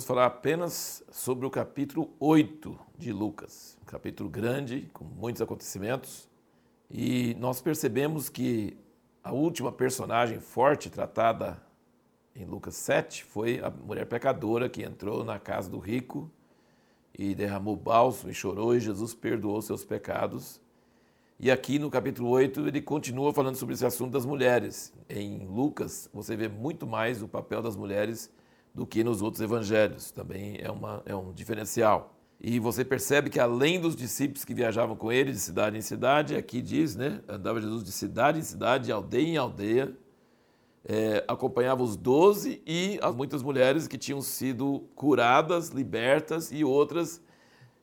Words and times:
vamos 0.00 0.06
falar 0.06 0.24
apenas 0.24 1.04
sobre 1.10 1.44
o 1.44 1.50
capítulo 1.50 2.10
8 2.18 2.74
de 2.96 3.12
Lucas. 3.12 3.76
Um 3.82 3.84
capítulo 3.84 4.30
grande, 4.30 4.88
com 4.94 5.04
muitos 5.04 5.42
acontecimentos. 5.42 6.26
E 6.90 7.36
nós 7.38 7.60
percebemos 7.60 8.30
que 8.30 8.78
a 9.22 9.30
última 9.30 9.70
personagem 9.70 10.40
forte 10.40 10.88
tratada 10.88 11.62
em 12.34 12.46
Lucas 12.46 12.76
7 12.76 13.24
foi 13.24 13.60
a 13.60 13.68
mulher 13.68 14.06
pecadora 14.06 14.70
que 14.70 14.82
entrou 14.82 15.22
na 15.22 15.38
casa 15.38 15.68
do 15.68 15.78
rico 15.78 16.30
e 17.12 17.34
derramou 17.34 17.76
bálsamo 17.76 18.30
e 18.30 18.34
chorou, 18.34 18.74
e 18.74 18.80
Jesus 18.80 19.12
perdoou 19.12 19.60
seus 19.60 19.84
pecados. 19.84 20.62
E 21.38 21.50
aqui 21.50 21.78
no 21.78 21.90
capítulo 21.90 22.30
8 22.30 22.66
ele 22.68 22.80
continua 22.80 23.34
falando 23.34 23.56
sobre 23.56 23.74
esse 23.74 23.84
assunto 23.84 24.12
das 24.12 24.24
mulheres. 24.24 24.94
Em 25.10 25.46
Lucas 25.46 26.08
você 26.10 26.34
vê 26.36 26.48
muito 26.48 26.86
mais 26.86 27.22
o 27.22 27.28
papel 27.28 27.60
das 27.60 27.76
mulheres 27.76 28.30
do 28.74 28.86
que 28.86 29.02
nos 29.04 29.22
outros 29.22 29.40
evangelhos. 29.42 30.10
Também 30.10 30.58
é, 30.60 30.70
uma, 30.70 31.02
é 31.04 31.14
um 31.14 31.32
diferencial. 31.32 32.14
E 32.40 32.58
você 32.58 32.84
percebe 32.84 33.28
que 33.28 33.38
além 33.38 33.78
dos 33.78 33.94
discípulos 33.94 34.44
que 34.44 34.54
viajavam 34.54 34.96
com 34.96 35.12
ele 35.12 35.32
de 35.32 35.38
cidade 35.38 35.76
em 35.76 35.82
cidade, 35.82 36.34
aqui 36.34 36.62
diz, 36.62 36.96
né? 36.96 37.20
Andava 37.28 37.60
Jesus 37.60 37.84
de 37.84 37.92
cidade 37.92 38.38
em 38.38 38.42
cidade, 38.42 38.86
de 38.86 38.92
aldeia 38.92 39.28
em 39.28 39.36
aldeia, 39.36 39.94
é, 40.84 41.22
acompanhava 41.28 41.82
os 41.82 41.96
doze 41.96 42.62
e 42.66 42.98
as 43.02 43.14
muitas 43.14 43.42
mulheres 43.42 43.86
que 43.86 43.98
tinham 43.98 44.22
sido 44.22 44.88
curadas, 44.94 45.68
libertas 45.68 46.50
e 46.50 46.64
outras 46.64 47.20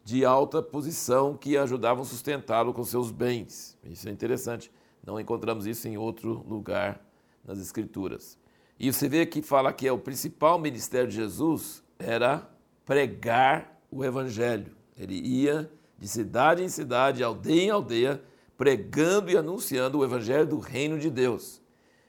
de 0.03 0.25
alta 0.25 0.63
posição 0.63 1.35
que 1.35 1.57
ajudavam 1.57 2.01
a 2.01 2.05
sustentá-lo 2.05 2.73
com 2.73 2.83
seus 2.83 3.11
bens. 3.11 3.77
Isso 3.83 4.07
é 4.09 4.11
interessante. 4.11 4.71
Não 5.05 5.19
encontramos 5.19 5.67
isso 5.67 5.87
em 5.87 5.97
outro 5.97 6.43
lugar 6.47 7.05
nas 7.45 7.59
Escrituras. 7.59 8.37
E 8.79 8.91
você 8.91 9.09
vê 9.09 9.25
que 9.25 9.41
fala 9.41 9.73
que 9.73 9.87
é 9.87 9.91
o 9.91 9.97
principal 9.97 10.59
ministério 10.59 11.09
de 11.09 11.15
Jesus 11.15 11.83
era 11.97 12.47
pregar 12.85 13.81
o 13.91 14.05
evangelho. 14.05 14.75
Ele 14.97 15.15
ia 15.15 15.71
de 15.97 16.07
cidade 16.07 16.63
em 16.63 16.69
cidade, 16.69 17.23
aldeia 17.23 17.63
em 17.63 17.69
aldeia, 17.69 18.21
pregando 18.55 19.31
e 19.31 19.37
anunciando 19.37 19.99
o 19.99 20.03
evangelho 20.03 20.45
do 20.45 20.59
reino 20.59 20.99
de 20.99 21.09
Deus. 21.09 21.61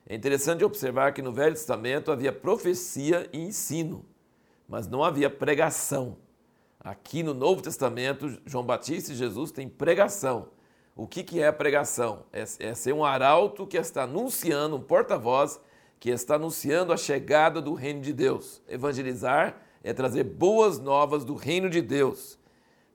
É 0.06 0.14
interessante 0.14 0.64
observar 0.64 1.12
que 1.12 1.22
no 1.22 1.32
Velho 1.32 1.54
Testamento 1.54 2.10
havia 2.10 2.32
profecia 2.32 3.28
e 3.32 3.38
ensino, 3.38 4.04
mas 4.66 4.86
não 4.86 5.04
havia 5.04 5.28
pregação. 5.28 6.16
Aqui 6.80 7.22
no 7.22 7.34
Novo 7.34 7.60
Testamento, 7.60 8.40
João 8.46 8.64
Batista 8.64 9.12
e 9.12 9.16
Jesus 9.16 9.50
têm 9.50 9.68
pregação. 9.68 10.48
O 10.96 11.06
que, 11.06 11.22
que 11.22 11.40
é 11.40 11.48
a 11.48 11.52
pregação? 11.52 12.24
É, 12.32 12.44
é 12.60 12.74
ser 12.74 12.92
um 12.92 13.04
arauto 13.04 13.66
que 13.66 13.76
está 13.76 14.04
anunciando, 14.04 14.76
um 14.76 14.80
porta-voz 14.80 15.60
que 16.00 16.10
está 16.10 16.36
anunciando 16.36 16.92
a 16.92 16.96
chegada 16.96 17.60
do 17.60 17.74
reino 17.74 18.00
de 18.00 18.12
Deus. 18.12 18.62
Evangelizar 18.68 19.60
é 19.82 19.92
trazer 19.92 20.24
boas 20.24 20.78
novas 20.78 21.24
do 21.24 21.34
reino 21.34 21.68
de 21.68 21.80
Deus. 21.80 22.38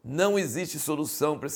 Não 0.03 0.37
existe 0.37 0.79
solução 0.79 1.37
para 1.37 1.49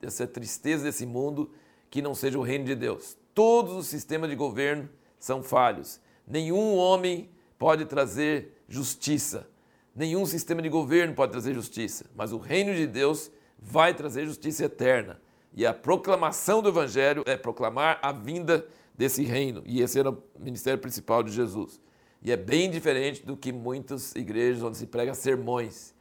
essa 0.00 0.26
tristeza 0.26 0.84
desse 0.84 1.06
mundo 1.06 1.50
que 1.90 2.02
não 2.02 2.14
seja 2.14 2.38
o 2.38 2.42
reino 2.42 2.64
de 2.64 2.74
Deus. 2.74 3.16
Todos 3.34 3.74
os 3.74 3.86
sistemas 3.86 4.30
de 4.30 4.36
governo 4.36 4.88
são 5.18 5.42
falhos. 5.42 6.00
Nenhum 6.26 6.76
homem 6.76 7.30
pode 7.58 7.84
trazer 7.84 8.62
justiça. 8.68 9.48
Nenhum 9.94 10.24
sistema 10.24 10.62
de 10.62 10.68
governo 10.68 11.14
pode 11.14 11.32
trazer 11.32 11.54
justiça. 11.54 12.06
Mas 12.14 12.32
o 12.32 12.38
reino 12.38 12.74
de 12.74 12.86
Deus 12.86 13.30
vai 13.58 13.94
trazer 13.94 14.26
justiça 14.26 14.64
eterna. 14.64 15.20
E 15.54 15.66
a 15.66 15.74
proclamação 15.74 16.62
do 16.62 16.70
evangelho 16.70 17.22
é 17.26 17.36
proclamar 17.36 17.98
a 18.02 18.10
vinda 18.10 18.58
de 18.58 18.72
desse 19.02 19.24
reino. 19.24 19.64
E 19.66 19.82
esse 19.82 19.98
era 19.98 20.10
o 20.10 20.22
ministério 20.38 20.78
principal 20.78 21.24
de 21.24 21.32
Jesus. 21.32 21.80
E 22.22 22.30
é 22.30 22.36
bem 22.36 22.70
diferente 22.70 23.26
do 23.26 23.36
que 23.36 23.52
muitas 23.52 24.14
igrejas 24.14 24.62
onde 24.62 24.76
se 24.76 24.86
prega 24.86 25.12
sermões. 25.12 25.92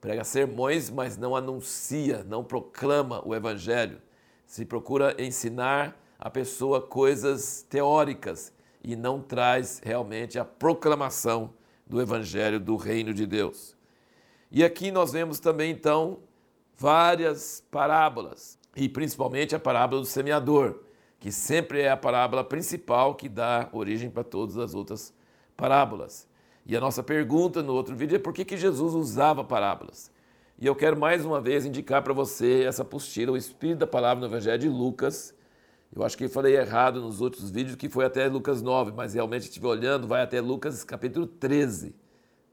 Prega 0.00 0.22
sermões, 0.22 0.88
mas 0.88 1.16
não 1.16 1.34
anuncia, 1.34 2.22
não 2.22 2.44
proclama 2.44 3.20
o 3.26 3.34
evangelho. 3.34 4.00
Se 4.46 4.64
procura 4.64 5.16
ensinar 5.18 6.00
a 6.16 6.30
pessoa 6.30 6.80
coisas 6.80 7.66
teóricas 7.68 8.52
e 8.84 8.94
não 8.94 9.20
traz 9.20 9.80
realmente 9.82 10.38
a 10.38 10.44
proclamação 10.44 11.52
do 11.84 12.00
evangelho 12.00 12.60
do 12.60 12.76
reino 12.76 13.12
de 13.12 13.26
Deus. 13.26 13.76
E 14.48 14.62
aqui 14.62 14.92
nós 14.92 15.10
vemos 15.10 15.40
também 15.40 15.72
então 15.72 16.20
várias 16.76 17.64
parábolas, 17.68 18.60
e 18.76 18.88
principalmente 18.88 19.56
a 19.56 19.58
parábola 19.58 20.02
do 20.02 20.06
semeador 20.06 20.84
que 21.24 21.32
sempre 21.32 21.80
é 21.80 21.90
a 21.90 21.96
parábola 21.96 22.44
principal 22.44 23.14
que 23.14 23.30
dá 23.30 23.70
origem 23.72 24.10
para 24.10 24.22
todas 24.22 24.58
as 24.58 24.74
outras 24.74 25.10
parábolas. 25.56 26.28
E 26.66 26.76
a 26.76 26.80
nossa 26.80 27.02
pergunta 27.02 27.62
no 27.62 27.72
outro 27.72 27.96
vídeo 27.96 28.16
é 28.16 28.18
por 28.18 28.34
que, 28.34 28.44
que 28.44 28.58
Jesus 28.58 28.92
usava 28.92 29.42
parábolas? 29.42 30.10
E 30.58 30.66
eu 30.66 30.76
quero 30.76 30.98
mais 30.98 31.24
uma 31.24 31.40
vez 31.40 31.64
indicar 31.64 32.02
para 32.02 32.12
você 32.12 32.64
essa 32.64 32.82
apostila, 32.82 33.32
o 33.32 33.38
Espírito 33.38 33.78
da 33.78 33.86
Palavra 33.86 34.20
no 34.20 34.26
Evangelho 34.30 34.58
de 34.58 34.68
Lucas. 34.68 35.34
Eu 35.96 36.04
acho 36.04 36.14
que 36.14 36.28
falei 36.28 36.58
errado 36.58 37.00
nos 37.00 37.22
outros 37.22 37.50
vídeos, 37.50 37.74
que 37.74 37.88
foi 37.88 38.04
até 38.04 38.28
Lucas 38.28 38.60
9, 38.60 38.92
mas 38.94 39.14
realmente 39.14 39.44
estive 39.44 39.66
olhando, 39.66 40.06
vai 40.06 40.20
até 40.20 40.42
Lucas 40.42 40.84
capítulo 40.84 41.26
13. 41.26 41.94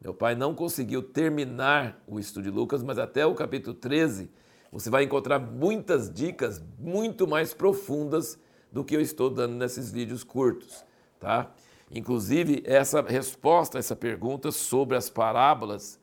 Meu 0.02 0.14
pai 0.14 0.34
não 0.34 0.56
conseguiu 0.56 1.04
terminar 1.04 2.02
o 2.08 2.22
estudo 2.22 2.44
de 2.44 2.52
Lucas, 2.52 2.82
mas 2.82 2.98
até 2.98 3.26
o 3.26 3.36
capítulo 3.36 3.76
13 3.76 4.32
você 4.72 4.90
vai 4.90 5.04
encontrar 5.04 5.40
muitas 5.40 6.10
dicas 6.10 6.64
muito 6.80 7.28
mais 7.28 7.54
profundas 7.54 8.40
do 8.72 8.84
que 8.84 8.96
eu 8.96 9.02
estou 9.02 9.30
dando 9.30 9.56
nesses 9.56 9.92
vídeos 9.92 10.24
curtos, 10.24 10.86
tá? 11.20 11.52
Inclusive, 11.94 12.64
essa 12.66 13.02
resposta 13.02 13.78
a 13.78 13.80
essa 13.80 13.96
pergunta 13.96 14.52
sobre 14.52 14.96
as 14.96 15.10
parábolas, 15.10 16.00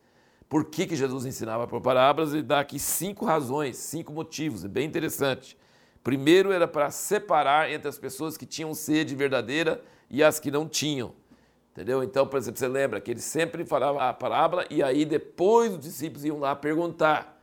por 0.49 0.67
que, 0.67 0.87
que 0.87 0.97
Jesus 0.97 1.25
ensinava 1.25 1.67
por 1.67 1.81
parábolas, 1.81 2.33
ele 2.33 2.43
dá 2.43 2.61
aqui 2.61 2.79
cinco 2.79 3.25
razões, 3.25 3.77
cinco 3.77 4.13
motivos, 4.13 4.65
é 4.65 4.69
bem 4.69 4.87
interessante. 4.87 5.57
Primeiro 6.03 6.53
era 6.53 6.69
para 6.69 6.91
separar 6.91 7.71
entre 7.71 7.89
as 7.89 7.99
pessoas 7.99 8.37
que 8.37 8.47
tinham 8.47 8.75
sede 8.75 9.15
verdadeira 9.15 9.83
e 10.11 10.23
as 10.23 10.39
que 10.39 10.51
não 10.51 10.69
tinham. 10.69 11.13
Entendeu? 11.73 12.03
Então, 12.03 12.27
por 12.27 12.39
exemplo, 12.39 12.59
você 12.59 12.67
lembra 12.67 13.01
que 13.01 13.11
ele 13.11 13.21
sempre 13.21 13.65
falava 13.65 14.09
a 14.09 14.13
parábola 14.13 14.67
e 14.71 14.83
aí 14.83 15.05
depois 15.05 15.73
os 15.75 15.81
discípulos 15.81 16.25
iam 16.25 16.39
lá 16.39 16.57
perguntar. 16.57 17.38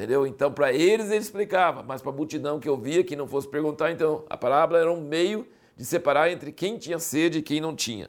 Entendeu? 0.00 0.26
Então, 0.26 0.50
para 0.50 0.72
eles 0.72 1.10
ele 1.10 1.18
explicava, 1.18 1.82
mas 1.82 2.00
para 2.00 2.10
a 2.10 2.14
multidão 2.14 2.58
que 2.58 2.70
ouvia, 2.70 3.04
que 3.04 3.14
não 3.14 3.28
fosse 3.28 3.46
perguntar, 3.46 3.90
então 3.90 4.24
a 4.30 4.34
parábola 4.34 4.80
era 4.80 4.90
um 4.90 4.98
meio 4.98 5.46
de 5.76 5.84
separar 5.84 6.30
entre 6.30 6.52
quem 6.52 6.78
tinha 6.78 6.98
sede 6.98 7.40
e 7.40 7.42
quem 7.42 7.60
não 7.60 7.76
tinha. 7.76 8.08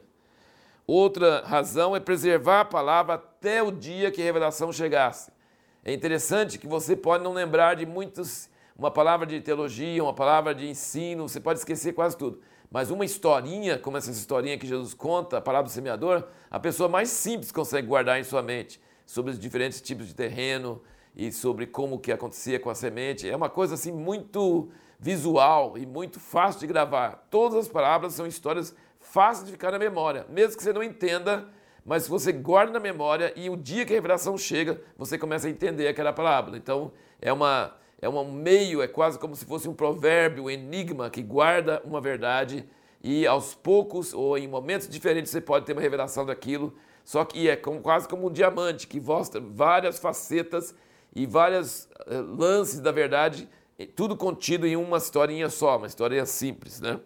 Outra 0.86 1.42
razão 1.44 1.94
é 1.94 2.00
preservar 2.00 2.60
a 2.60 2.64
palavra 2.64 3.16
até 3.16 3.62
o 3.62 3.70
dia 3.70 4.10
que 4.10 4.22
a 4.22 4.24
revelação 4.24 4.72
chegasse. 4.72 5.30
É 5.84 5.92
interessante 5.92 6.58
que 6.58 6.66
você 6.66 6.96
pode 6.96 7.22
não 7.22 7.34
lembrar 7.34 7.76
de 7.76 7.84
muitos, 7.84 8.48
uma 8.74 8.90
palavra 8.90 9.26
de 9.26 9.38
teologia, 9.42 10.02
uma 10.02 10.14
palavra 10.14 10.54
de 10.54 10.66
ensino, 10.66 11.28
você 11.28 11.40
pode 11.40 11.58
esquecer 11.58 11.92
quase 11.92 12.16
tudo. 12.16 12.40
Mas 12.70 12.90
uma 12.90 13.04
historinha, 13.04 13.76
como 13.76 13.98
essa 13.98 14.10
historinha 14.10 14.56
que 14.56 14.66
Jesus 14.66 14.94
conta, 14.94 15.36
a 15.36 15.42
palavra 15.42 15.68
do 15.68 15.72
semeador, 15.74 16.24
a 16.50 16.58
pessoa 16.58 16.88
mais 16.88 17.10
simples 17.10 17.52
consegue 17.52 17.86
guardar 17.86 18.18
em 18.18 18.24
sua 18.24 18.40
mente 18.40 18.80
sobre 19.04 19.30
os 19.30 19.38
diferentes 19.38 19.78
tipos 19.82 20.06
de 20.06 20.14
terreno, 20.14 20.80
e 21.14 21.30
sobre 21.30 21.66
como 21.66 21.98
que 21.98 22.12
acontecia 22.12 22.58
com 22.58 22.70
a 22.70 22.74
semente. 22.74 23.28
É 23.28 23.36
uma 23.36 23.48
coisa 23.48 23.74
assim 23.74 23.92
muito 23.92 24.70
visual 24.98 25.76
e 25.76 25.84
muito 25.84 26.20
fácil 26.20 26.60
de 26.60 26.66
gravar. 26.66 27.26
Todas 27.30 27.58
as 27.58 27.68
parábolas 27.68 28.14
são 28.14 28.26
histórias 28.26 28.74
fáceis 29.00 29.46
de 29.46 29.52
ficar 29.52 29.72
na 29.72 29.78
memória, 29.78 30.24
mesmo 30.28 30.56
que 30.56 30.62
você 30.62 30.72
não 30.72 30.82
entenda, 30.82 31.48
mas 31.84 32.06
você 32.06 32.32
guarda 32.32 32.72
na 32.72 32.80
memória 32.80 33.32
e 33.34 33.50
o 33.50 33.56
dia 33.56 33.84
que 33.84 33.92
a 33.92 33.96
revelação 33.96 34.38
chega, 34.38 34.80
você 34.96 35.18
começa 35.18 35.48
a 35.48 35.50
entender 35.50 35.88
aquela 35.88 36.12
parábola. 36.12 36.56
Então, 36.56 36.92
é 37.20 37.32
uma 37.32 37.76
é 38.00 38.08
um 38.08 38.32
meio, 38.32 38.82
é 38.82 38.88
quase 38.88 39.16
como 39.16 39.36
se 39.36 39.44
fosse 39.44 39.68
um 39.68 39.74
provérbio, 39.74 40.44
um 40.44 40.50
enigma 40.50 41.08
que 41.08 41.22
guarda 41.22 41.80
uma 41.84 42.00
verdade 42.00 42.68
e 43.00 43.24
aos 43.28 43.54
poucos 43.54 44.12
ou 44.12 44.36
em 44.36 44.48
momentos 44.48 44.88
diferentes 44.88 45.30
você 45.30 45.40
pode 45.40 45.64
ter 45.64 45.72
uma 45.72 45.80
revelação 45.80 46.26
daquilo. 46.26 46.74
Só 47.04 47.24
que 47.24 47.48
é 47.48 47.54
como, 47.54 47.80
quase 47.80 48.08
como 48.08 48.26
um 48.26 48.32
diamante 48.32 48.88
que 48.88 49.00
mostra 49.00 49.40
várias 49.40 50.00
facetas 50.00 50.74
e 51.14 51.26
vários 51.26 51.88
eh, 52.06 52.18
lances 52.20 52.80
da 52.80 52.90
verdade, 52.90 53.48
tudo 53.94 54.16
contido 54.16 54.66
em 54.66 54.76
uma 54.76 54.98
historinha 54.98 55.48
só, 55.48 55.76
uma 55.76 55.86
história 55.86 56.24
simples, 56.24 56.80
né? 56.80 57.00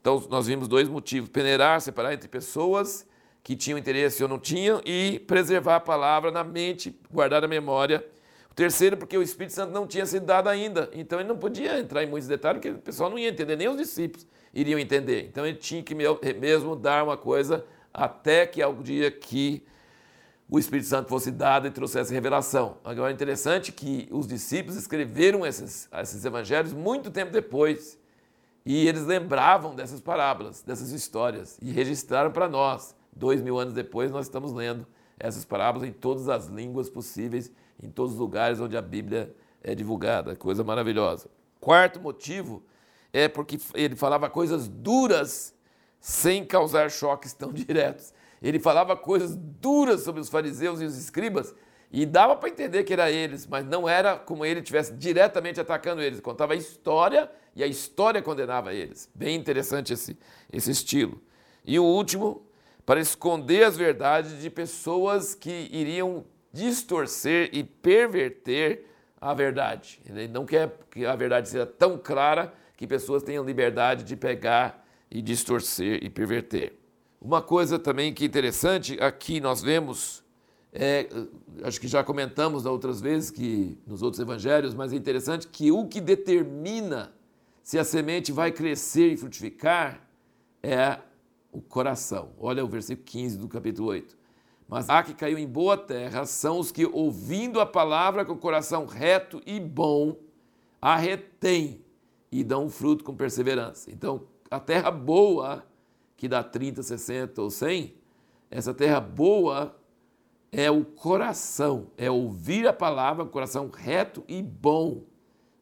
Então 0.00 0.22
nós 0.28 0.46
vimos 0.46 0.68
dois 0.68 0.88
motivos: 0.88 1.30
peneirar, 1.30 1.80
separar 1.80 2.12
entre 2.12 2.28
pessoas 2.28 3.06
que 3.42 3.56
tinham 3.56 3.78
interesse 3.78 4.22
ou 4.22 4.28
não 4.28 4.38
tinham 4.38 4.80
e 4.84 5.18
preservar 5.20 5.76
a 5.76 5.80
palavra 5.80 6.30
na 6.30 6.44
mente, 6.44 6.96
guardar 7.10 7.42
na 7.42 7.48
memória. 7.48 8.04
O 8.50 8.54
terceiro, 8.54 8.96
porque 8.96 9.16
o 9.16 9.22
Espírito 9.22 9.54
Santo 9.54 9.72
não 9.72 9.86
tinha 9.86 10.04
sido 10.04 10.26
dado 10.26 10.48
ainda, 10.48 10.90
então 10.92 11.18
ele 11.18 11.28
não 11.28 11.38
podia 11.38 11.78
entrar 11.78 12.04
em 12.04 12.06
muitos 12.06 12.28
detalhes, 12.28 12.60
porque 12.60 12.76
o 12.76 12.78
pessoal 12.78 13.08
não 13.08 13.18
ia 13.18 13.28
entender, 13.28 13.56
nem 13.56 13.66
os 13.66 13.78
discípulos 13.78 14.26
iriam 14.52 14.78
entender. 14.78 15.24
Então 15.24 15.46
ele 15.46 15.56
tinha 15.56 15.82
que 15.82 15.94
mesmo 15.94 16.76
dar 16.76 17.02
uma 17.02 17.16
coisa 17.16 17.64
até 17.94 18.46
que 18.46 18.60
algum 18.60 18.82
dia 18.82 19.10
que 19.10 19.64
o 20.52 20.58
Espírito 20.58 20.86
Santo 20.86 21.08
fosse 21.08 21.30
dado 21.30 21.66
e 21.66 21.70
trouxesse 21.70 22.12
revelação. 22.12 22.76
Agora 22.84 23.10
é 23.10 23.14
interessante 23.14 23.72
que 23.72 24.06
os 24.10 24.26
discípulos 24.26 24.76
escreveram 24.76 25.46
esses, 25.46 25.88
esses 25.90 26.22
evangelhos 26.26 26.74
muito 26.74 27.10
tempo 27.10 27.32
depois. 27.32 27.98
E 28.62 28.86
eles 28.86 29.06
lembravam 29.06 29.74
dessas 29.74 29.98
parábolas, 30.02 30.60
dessas 30.60 30.90
histórias, 30.90 31.58
e 31.62 31.72
registraram 31.72 32.30
para 32.30 32.50
nós. 32.50 32.94
Dois 33.16 33.40
mil 33.40 33.58
anos 33.58 33.72
depois, 33.72 34.10
nós 34.10 34.26
estamos 34.26 34.52
lendo 34.52 34.86
essas 35.18 35.42
parábolas 35.42 35.88
em 35.88 35.92
todas 35.92 36.28
as 36.28 36.48
línguas 36.48 36.90
possíveis, 36.90 37.50
em 37.82 37.88
todos 37.88 38.12
os 38.12 38.18
lugares 38.18 38.60
onde 38.60 38.76
a 38.76 38.82
Bíblia 38.82 39.34
é 39.62 39.74
divulgada. 39.74 40.36
Coisa 40.36 40.62
maravilhosa. 40.62 41.30
Quarto 41.60 41.98
motivo 41.98 42.62
é 43.10 43.26
porque 43.26 43.58
ele 43.72 43.96
falava 43.96 44.28
coisas 44.28 44.68
duras 44.68 45.54
sem 45.98 46.44
causar 46.44 46.90
choques 46.90 47.32
tão 47.32 47.50
diretos. 47.54 48.12
Ele 48.42 48.58
falava 48.58 48.96
coisas 48.96 49.36
duras 49.36 50.02
sobre 50.02 50.20
os 50.20 50.28
fariseus 50.28 50.80
e 50.80 50.84
os 50.84 50.98
escribas 50.98 51.54
e 51.92 52.06
dava 52.06 52.34
para 52.34 52.48
entender 52.48 52.84
que 52.84 52.92
era 52.92 53.10
eles, 53.10 53.46
mas 53.46 53.66
não 53.66 53.88
era 53.88 54.16
como 54.16 54.46
ele 54.46 54.60
estivesse 54.60 54.94
diretamente 54.94 55.60
atacando 55.60 56.00
eles. 56.00 56.20
Contava 56.20 56.54
a 56.54 56.56
história 56.56 57.30
e 57.54 57.62
a 57.62 57.66
história 57.66 58.22
condenava 58.22 58.72
eles. 58.72 59.10
Bem 59.14 59.36
interessante 59.36 59.92
esse, 59.92 60.18
esse 60.50 60.70
estilo. 60.70 61.22
E 61.64 61.78
o 61.78 61.84
último, 61.84 62.46
para 62.86 62.98
esconder 62.98 63.64
as 63.64 63.76
verdades 63.76 64.40
de 64.40 64.48
pessoas 64.48 65.34
que 65.34 65.68
iriam 65.70 66.24
distorcer 66.50 67.50
e 67.52 67.62
perverter 67.62 68.86
a 69.20 69.32
verdade. 69.34 70.00
Ele 70.08 70.28
não 70.28 70.44
quer 70.44 70.74
que 70.90 71.06
a 71.06 71.14
verdade 71.14 71.48
seja 71.48 71.66
tão 71.66 71.98
clara 71.98 72.52
que 72.76 72.86
pessoas 72.86 73.22
tenham 73.22 73.44
liberdade 73.44 74.02
de 74.02 74.16
pegar 74.16 74.84
e 75.10 75.22
distorcer 75.22 76.02
e 76.02 76.10
perverter. 76.10 76.81
Uma 77.24 77.40
coisa 77.40 77.78
também 77.78 78.12
que 78.12 78.24
é 78.24 78.26
interessante, 78.26 78.98
aqui 79.00 79.40
nós 79.40 79.62
vemos 79.62 80.24
é, 80.72 81.08
acho 81.62 81.80
que 81.80 81.86
já 81.86 82.02
comentamos 82.02 82.66
outras 82.66 83.00
vezes 83.00 83.30
que 83.30 83.78
nos 83.86 84.02
outros 84.02 84.20
evangelhos, 84.20 84.74
mas 84.74 84.92
é 84.92 84.96
interessante 84.96 85.46
que 85.46 85.70
o 85.70 85.86
que 85.86 86.00
determina 86.00 87.12
se 87.62 87.78
a 87.78 87.84
semente 87.84 88.32
vai 88.32 88.50
crescer 88.50 89.12
e 89.12 89.16
frutificar 89.16 90.00
é 90.64 90.98
o 91.52 91.62
coração. 91.62 92.30
Olha 92.40 92.64
o 92.64 92.68
versículo 92.68 93.06
15 93.06 93.38
do 93.38 93.46
capítulo 93.46 93.88
8. 93.88 94.16
Mas 94.66 94.90
a 94.90 95.00
que 95.04 95.14
caiu 95.14 95.38
em 95.38 95.46
boa 95.46 95.76
terra 95.76 96.26
são 96.26 96.58
os 96.58 96.72
que, 96.72 96.86
ouvindo 96.86 97.60
a 97.60 97.66
palavra 97.66 98.24
com 98.24 98.32
o 98.32 98.38
coração 98.38 98.84
reto 98.84 99.40
e 99.46 99.60
bom, 99.60 100.16
a 100.80 100.96
retém 100.96 101.84
e 102.32 102.42
dão 102.42 102.68
fruto 102.68 103.04
com 103.04 103.14
perseverança. 103.14 103.92
Então, 103.92 104.22
a 104.50 104.58
terra 104.58 104.90
boa, 104.90 105.64
que 106.22 106.28
dá 106.28 106.40
30, 106.40 106.84
60 106.84 107.42
ou 107.42 107.50
100, 107.50 107.96
essa 108.48 108.72
terra 108.72 109.00
boa 109.00 109.76
é 110.52 110.70
o 110.70 110.84
coração, 110.84 111.88
é 111.98 112.08
ouvir 112.08 112.64
a 112.64 112.72
palavra, 112.72 113.26
coração 113.26 113.68
reto 113.68 114.22
e 114.28 114.40
bom, 114.40 115.02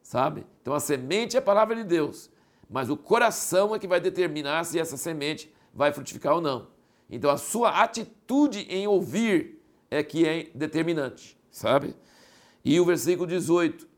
sabe? 0.03 0.45
Então 0.61 0.75
a 0.75 0.81
semente 0.81 1.35
é 1.35 1.39
a 1.39 1.43
palavra 1.43 1.75
de 1.75 1.83
Deus, 1.83 2.31
mas 2.69 2.91
o 2.91 2.97
coração 2.97 3.75
é 3.75 3.79
que 3.79 3.87
vai 3.89 4.03
determinar 4.03 4.65
se 4.65 4.79
essa 4.79 4.99
semente 4.99 5.51
vai 5.73 5.95
frutificar 5.95 6.35
ou 6.35 6.43
não. 6.43 6.67
Então 7.09 7.31
a 7.31 7.39
sua 7.39 7.81
atitude 7.81 8.67
em 8.69 8.87
ouvir 8.87 9.63
é 9.91 10.03
que 10.03 10.29
é 10.29 10.51
determinante, 10.55 11.39
sabe? 11.51 11.97
E 12.63 12.79
o 12.79 12.85
versículo 12.85 13.27
18, 13.27 13.89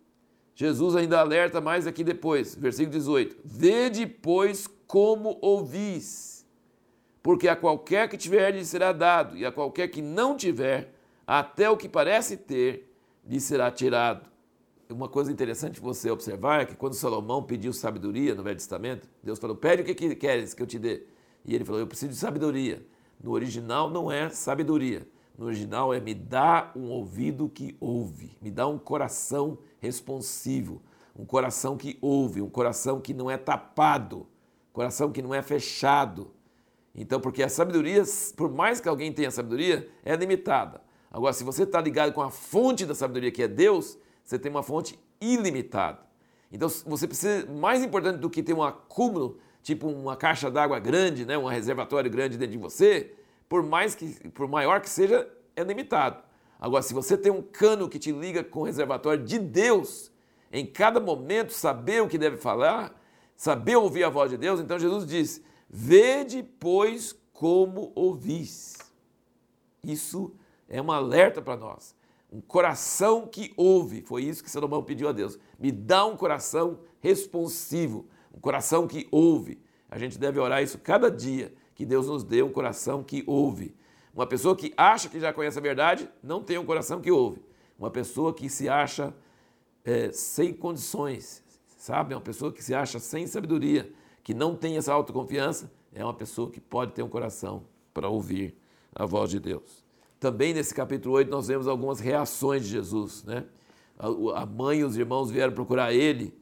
Jesus 0.54 0.94
ainda 0.94 1.18
alerta 1.18 1.60
mais 1.60 1.88
aqui 1.88 2.04
depois, 2.04 2.54
versículo 2.54 2.96
18: 2.96 3.36
Vede, 3.44 4.06
pois, 4.06 4.68
como 4.86 5.36
ouvis 5.42 6.31
porque 7.22 7.48
a 7.48 7.56
qualquer 7.56 8.08
que 8.08 8.16
tiver 8.16 8.50
lhe 8.50 8.64
será 8.64 8.92
dado, 8.92 9.36
e 9.36 9.46
a 9.46 9.52
qualquer 9.52 9.88
que 9.88 10.02
não 10.02 10.36
tiver, 10.36 10.92
até 11.26 11.70
o 11.70 11.76
que 11.76 11.88
parece 11.88 12.36
ter, 12.36 12.92
lhe 13.24 13.40
será 13.40 13.70
tirado. 13.70 14.30
Uma 14.90 15.08
coisa 15.08 15.32
interessante 15.32 15.80
você 15.80 16.10
observar 16.10 16.62
é 16.62 16.64
que 16.66 16.74
quando 16.74 16.94
Salomão 16.94 17.42
pediu 17.42 17.72
sabedoria 17.72 18.34
no 18.34 18.42
Velho 18.42 18.56
Testamento, 18.56 19.08
Deus 19.22 19.38
falou: 19.38 19.56
Pede 19.56 19.82
o 19.82 19.84
que 19.84 20.14
queres 20.14 20.52
que 20.52 20.62
eu 20.62 20.66
te 20.66 20.78
dê. 20.78 21.06
E 21.44 21.54
ele 21.54 21.64
falou: 21.64 21.80
Eu 21.80 21.86
preciso 21.86 22.12
de 22.12 22.18
sabedoria. 22.18 22.84
No 23.22 23.30
original 23.30 23.88
não 23.88 24.10
é 24.10 24.28
sabedoria. 24.28 25.06
No 25.38 25.46
original 25.46 25.94
é 25.94 26.00
me 26.00 26.14
dá 26.14 26.70
um 26.76 26.90
ouvido 26.90 27.48
que 27.48 27.74
ouve, 27.80 28.36
me 28.40 28.50
dá 28.50 28.66
um 28.66 28.78
coração 28.78 29.58
responsivo, 29.80 30.82
um 31.16 31.24
coração 31.24 31.76
que 31.76 31.96
ouve, 32.02 32.42
um 32.42 32.50
coração 32.50 33.00
que 33.00 33.14
não 33.14 33.30
é 33.30 33.38
tapado, 33.38 34.26
coração 34.72 35.10
que 35.10 35.22
não 35.22 35.32
é 35.32 35.40
fechado. 35.40 36.30
Então, 36.94 37.20
porque 37.20 37.42
a 37.42 37.48
sabedoria, 37.48 38.02
por 38.36 38.50
mais 38.52 38.80
que 38.80 38.88
alguém 38.88 39.12
tenha 39.12 39.30
sabedoria, 39.30 39.88
é 40.04 40.14
limitada. 40.14 40.80
Agora, 41.10 41.32
se 41.32 41.44
você 41.44 41.62
está 41.62 41.80
ligado 41.80 42.12
com 42.12 42.22
a 42.22 42.30
fonte 42.30 42.84
da 42.84 42.94
sabedoria, 42.94 43.30
que 43.30 43.42
é 43.42 43.48
Deus, 43.48 43.98
você 44.24 44.38
tem 44.38 44.50
uma 44.50 44.62
fonte 44.62 44.98
ilimitada. 45.20 46.00
Então, 46.50 46.68
você 46.68 47.06
precisa, 47.06 47.46
mais 47.50 47.82
importante 47.82 48.18
do 48.18 48.28
que 48.28 48.42
ter 48.42 48.52
um 48.52 48.62
acúmulo, 48.62 49.38
tipo 49.62 49.88
uma 49.88 50.16
caixa 50.16 50.50
d'água 50.50 50.78
grande, 50.78 51.24
né, 51.24 51.38
um 51.38 51.46
reservatório 51.46 52.10
grande 52.10 52.36
dentro 52.36 52.52
de 52.52 52.58
você, 52.58 53.14
por 53.48 53.62
mais 53.62 53.94
que, 53.94 54.28
por 54.30 54.48
maior 54.48 54.80
que 54.80 54.90
seja, 54.90 55.28
é 55.56 55.62
limitado. 55.62 56.22
Agora, 56.60 56.82
se 56.82 56.94
você 56.94 57.16
tem 57.16 57.32
um 57.32 57.42
cano 57.42 57.88
que 57.88 57.98
te 57.98 58.12
liga 58.12 58.44
com 58.44 58.60
o 58.60 58.64
reservatório 58.64 59.24
de 59.24 59.38
Deus, 59.38 60.12
em 60.52 60.66
cada 60.66 61.00
momento 61.00 61.52
saber 61.52 62.02
o 62.02 62.08
que 62.08 62.18
deve 62.18 62.36
falar, 62.36 62.94
saber 63.34 63.76
ouvir 63.76 64.04
a 64.04 64.08
voz 64.08 64.30
de 64.30 64.36
Deus, 64.36 64.60
então 64.60 64.78
Jesus 64.78 65.06
diz: 65.06 65.42
Vede, 65.72 66.42
pois, 66.60 67.16
como 67.32 67.90
ouvis. 67.94 68.76
Isso 69.82 70.34
é 70.68 70.82
um 70.82 70.92
alerta 70.92 71.40
para 71.40 71.56
nós. 71.56 71.96
Um 72.30 72.42
coração 72.42 73.26
que 73.26 73.54
ouve. 73.56 74.02
Foi 74.02 74.22
isso 74.22 74.44
que 74.44 74.50
Salomão 74.50 74.82
pediu 74.82 75.08
a 75.08 75.12
Deus. 75.12 75.38
Me 75.58 75.72
dá 75.72 76.04
um 76.04 76.16
coração 76.16 76.80
responsivo, 77.00 78.06
um 78.32 78.38
coração 78.38 78.86
que 78.86 79.08
ouve. 79.10 79.60
A 79.90 79.98
gente 79.98 80.18
deve 80.18 80.38
orar 80.38 80.62
isso 80.62 80.78
cada 80.78 81.10
dia, 81.10 81.52
que 81.74 81.86
Deus 81.86 82.06
nos 82.06 82.22
dê 82.22 82.42
um 82.42 82.52
coração 82.52 83.02
que 83.02 83.24
ouve. 83.26 83.74
Uma 84.14 84.26
pessoa 84.26 84.54
que 84.54 84.74
acha 84.76 85.08
que 85.08 85.18
já 85.18 85.32
conhece 85.32 85.58
a 85.58 85.62
verdade 85.62 86.08
não 86.22 86.42
tem 86.42 86.58
um 86.58 86.66
coração 86.66 87.00
que 87.00 87.10
ouve. 87.10 87.42
Uma 87.78 87.90
pessoa 87.90 88.34
que 88.34 88.48
se 88.48 88.68
acha 88.68 89.14
é, 89.84 90.12
sem 90.12 90.52
condições, 90.52 91.42
sabe? 91.78 92.14
Uma 92.14 92.20
pessoa 92.20 92.52
que 92.52 92.62
se 92.62 92.74
acha 92.74 92.98
sem 92.98 93.26
sabedoria, 93.26 93.92
que 94.22 94.34
não 94.34 94.54
tem 94.54 94.76
essa 94.76 94.92
autoconfiança 94.92 95.72
é 95.94 96.04
uma 96.04 96.14
pessoa 96.14 96.50
que 96.50 96.60
pode 96.60 96.92
ter 96.92 97.02
um 97.02 97.08
coração 97.08 97.64
para 97.92 98.08
ouvir 98.08 98.56
a 98.94 99.04
voz 99.04 99.30
de 99.30 99.40
Deus. 99.40 99.84
Também 100.18 100.54
nesse 100.54 100.74
capítulo 100.74 101.16
8 101.16 101.30
nós 101.30 101.48
vemos 101.48 101.66
algumas 101.66 102.00
reações 102.00 102.62
de 102.62 102.68
Jesus. 102.68 103.24
Né? 103.24 103.44
A 104.34 104.46
mãe 104.46 104.80
e 104.80 104.84
os 104.84 104.96
irmãos 104.96 105.30
vieram 105.30 105.52
procurar 105.52 105.92
ele 105.92 106.34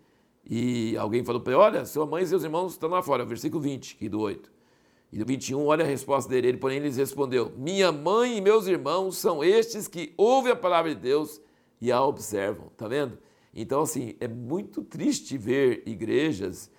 e 0.45 0.97
alguém 0.97 1.25
falou 1.25 1.41
para 1.41 1.53
ele, 1.53 1.63
olha, 1.63 1.85
sua 1.85 2.07
mãe 2.07 2.23
e 2.23 2.27
seus 2.27 2.43
irmãos 2.43 2.73
estão 2.73 2.89
lá 2.89 3.03
fora, 3.03 3.25
versículo 3.25 3.63
20 3.63 3.95
aqui 3.97 4.09
do 4.09 4.21
8. 4.21 4.51
E 5.13 5.19
do 5.19 5.27
21, 5.27 5.65
olha 5.65 5.85
a 5.85 5.89
resposta 5.89 6.31
dele, 6.31 6.49
ele 6.49 6.59
porém 6.59 6.79
lhes 6.79 6.97
respondeu, 6.97 7.53
minha 7.57 7.91
mãe 7.91 8.39
e 8.39 8.41
meus 8.41 8.67
irmãos 8.67 9.17
são 9.17 9.43
estes 9.43 9.89
que 9.89 10.15
ouvem 10.17 10.53
a 10.53 10.57
palavra 10.57 10.95
de 10.95 11.01
Deus 11.01 11.41
e 11.81 11.91
a 11.91 12.03
observam, 12.03 12.69
tá 12.77 12.87
vendo? 12.87 13.19
Então, 13.53 13.83
assim, 13.83 14.15
é 14.21 14.29
muito 14.29 14.83
triste 14.83 15.37
ver 15.37 15.83
igrejas 15.85 16.71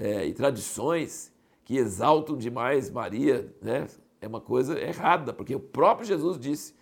é, 0.00 0.26
e 0.26 0.32
tradições 0.32 1.30
que 1.62 1.76
exaltam 1.76 2.36
demais 2.36 2.90
Maria, 2.90 3.54
né? 3.60 3.86
é 4.20 4.26
uma 4.26 4.40
coisa 4.40 4.80
errada, 4.80 5.32
porque 5.32 5.54
o 5.54 5.60
próprio 5.60 6.06
Jesus 6.06 6.38
disse, 6.38 6.74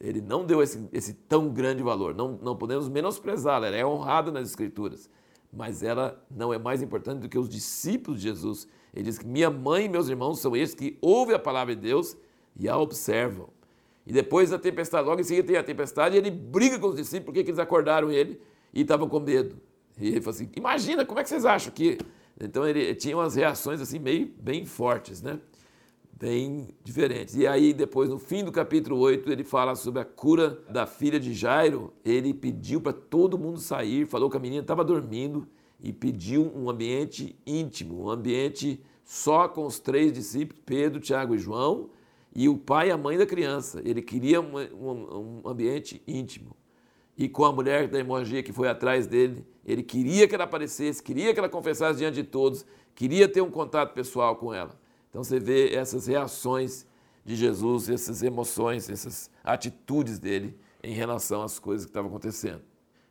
ele 0.00 0.20
não 0.20 0.44
deu 0.44 0.60
esse, 0.60 0.86
esse 0.92 1.14
tão 1.14 1.48
grande 1.48 1.82
valor, 1.82 2.14
não, 2.14 2.38
não 2.42 2.56
podemos 2.56 2.88
menosprezá-la, 2.88 3.68
ela 3.68 3.76
é 3.76 3.86
honrada 3.86 4.30
nas 4.32 4.48
Escrituras, 4.48 5.08
mas 5.52 5.84
ela 5.84 6.20
não 6.28 6.52
é 6.52 6.58
mais 6.58 6.82
importante 6.82 7.20
do 7.20 7.28
que 7.28 7.38
os 7.38 7.48
discípulos 7.48 8.20
de 8.20 8.28
Jesus. 8.28 8.68
Ele 8.92 9.04
diz 9.04 9.18
que 9.18 9.26
minha 9.26 9.48
mãe 9.48 9.84
e 9.84 9.88
meus 9.88 10.08
irmãos 10.08 10.40
são 10.40 10.56
esses 10.56 10.74
que 10.74 10.98
ouvem 11.00 11.36
a 11.36 11.38
palavra 11.38 11.76
de 11.76 11.80
Deus 11.80 12.16
e 12.56 12.68
a 12.68 12.76
observam. 12.76 13.48
E 14.04 14.12
depois 14.12 14.50
da 14.50 14.58
tempestade, 14.58 15.06
logo 15.06 15.20
em 15.20 15.24
seguida 15.24 15.46
tem 15.46 15.56
a 15.56 15.62
tempestade, 15.62 16.16
e 16.16 16.18
ele 16.18 16.30
briga 16.30 16.76
com 16.78 16.88
os 16.88 16.96
discípulos 16.96 17.26
porque 17.26 17.38
eles 17.48 17.58
acordaram 17.60 18.10
ele 18.10 18.40
e 18.72 18.82
estavam 18.82 19.08
com 19.08 19.20
medo. 19.20 19.56
E 19.96 20.08
ele 20.08 20.20
falou 20.20 20.34
assim: 20.34 20.50
Imagina, 20.56 21.06
como 21.06 21.20
é 21.20 21.22
que 21.22 21.28
vocês 21.28 21.44
acham 21.44 21.72
que 21.72 21.98
então 22.40 22.66
ele 22.66 22.94
tinha 22.94 23.16
umas 23.16 23.34
reações 23.34 23.80
assim 23.80 23.98
meio 23.98 24.30
bem 24.40 24.64
fortes, 24.64 25.22
né? 25.22 25.38
Bem 26.12 26.68
diferentes. 26.82 27.34
E 27.34 27.46
aí 27.46 27.72
depois 27.72 28.08
no 28.08 28.18
fim 28.18 28.44
do 28.44 28.52
capítulo 28.52 28.98
8 28.98 29.30
ele 29.30 29.44
fala 29.44 29.74
sobre 29.74 30.00
a 30.00 30.04
cura 30.04 30.62
da 30.68 30.86
filha 30.86 31.18
de 31.20 31.32
Jairo. 31.32 31.92
Ele 32.04 32.32
pediu 32.32 32.80
para 32.80 32.92
todo 32.92 33.38
mundo 33.38 33.58
sair, 33.60 34.06
falou 34.06 34.30
que 34.30 34.36
a 34.36 34.40
menina 34.40 34.62
estava 34.62 34.84
dormindo 34.84 35.46
e 35.80 35.92
pediu 35.92 36.50
um 36.54 36.70
ambiente 36.70 37.36
íntimo, 37.46 38.04
um 38.04 38.10
ambiente 38.10 38.80
só 39.04 39.48
com 39.48 39.66
os 39.66 39.78
três 39.78 40.12
discípulos, 40.12 40.62
Pedro, 40.64 41.00
Tiago 41.00 41.34
e 41.34 41.38
João, 41.38 41.90
e 42.34 42.48
o 42.48 42.56
pai 42.56 42.88
e 42.88 42.90
a 42.90 42.96
mãe 42.96 43.18
da 43.18 43.26
criança. 43.26 43.82
Ele 43.84 44.00
queria 44.00 44.40
um, 44.40 44.56
um, 44.56 45.42
um 45.44 45.48
ambiente 45.48 46.02
íntimo 46.06 46.56
e 47.16 47.28
com 47.28 47.44
a 47.44 47.52
mulher 47.52 47.88
da 47.88 47.98
hemorragia 47.98 48.42
que 48.42 48.52
foi 48.52 48.68
atrás 48.68 49.06
dele. 49.06 49.46
Ele 49.64 49.82
queria 49.82 50.26
que 50.28 50.34
ela 50.34 50.44
aparecesse, 50.44 51.02
queria 51.02 51.32
que 51.32 51.38
ela 51.38 51.48
confessasse 51.48 51.98
diante 51.98 52.16
de 52.16 52.24
todos, 52.24 52.66
queria 52.94 53.28
ter 53.28 53.40
um 53.40 53.50
contato 53.50 53.94
pessoal 53.94 54.36
com 54.36 54.52
ela. 54.52 54.78
Então 55.08 55.22
você 55.22 55.38
vê 55.38 55.74
essas 55.74 56.06
reações 56.06 56.86
de 57.24 57.36
Jesus, 57.36 57.88
essas 57.88 58.22
emoções, 58.22 58.90
essas 58.90 59.30
atitudes 59.42 60.18
dele 60.18 60.58
em 60.82 60.92
relação 60.92 61.42
às 61.42 61.58
coisas 61.58 61.86
que 61.86 61.90
estavam 61.90 62.10
acontecendo. 62.10 62.62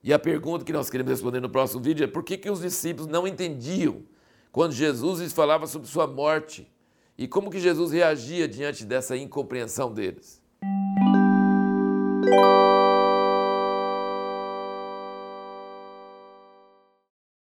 E 0.03 0.13
a 0.13 0.19
pergunta 0.19 0.65
que 0.65 0.74
nós 0.74 0.89
queremos 0.89 1.12
responder 1.12 1.39
no 1.39 1.50
próximo 1.50 1.81
vídeo 1.81 2.03
é 2.03 2.07
por 2.07 2.24
que, 2.24 2.38
que 2.38 2.50
os 2.50 2.60
discípulos 2.60 3.07
não 3.07 3.25
entendiam 3.25 4.03
quando 4.51 4.74
Jesus 4.74 5.22
lhes 5.22 5.33
falava 5.33 5.65
sobre 5.65 5.88
sua 5.88 6.05
morte 6.05 6.69
e 7.17 7.27
como 7.27 7.50
que 7.50 7.60
Jesus 7.60 7.91
reagia 7.91 8.48
diante 8.48 8.86
dessa 8.86 9.15
incompreensão 9.15 9.91
deles. 9.93 10.41